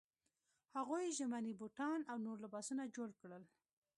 [0.75, 3.43] هغوی ژمني بوټان او نور لباسونه جوړ کړل.